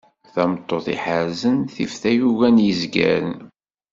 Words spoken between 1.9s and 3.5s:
tayuga n yezgaren.